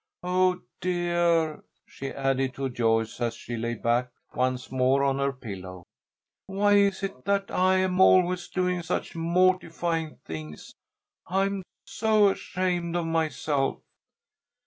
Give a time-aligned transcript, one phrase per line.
[0.23, 5.83] "Oh, dear!" she added to Joyce, as she lay back once more on her pillow.
[6.47, 10.73] "Why is it that I am always doing such mortifying things!
[11.27, 13.77] I am so ashamed of myself."